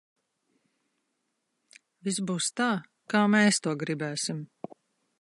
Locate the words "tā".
2.61-2.73